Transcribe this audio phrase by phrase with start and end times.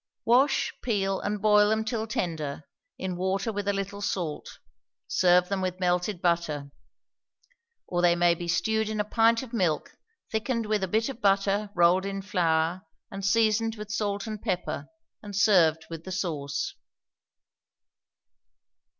[0.25, 2.63] Wash, peel, and boil them till tender,
[2.97, 4.57] in water with a little salt;
[5.07, 6.71] serve them with melted butter.
[7.85, 9.91] Or they may be stewed in a pint of milk,
[10.31, 14.87] thickened with a bit of butter rolled in flour, and seasoned with salt and pepper,
[15.21, 16.73] and served with the sauce.